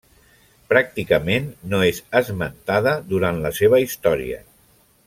Pràcticament 0.71 1.51
no 1.75 1.83
és 1.89 2.01
esmentada 2.21 2.95
durant 3.13 3.41
la 3.47 3.55
seva 3.61 3.87
història. 3.87 4.43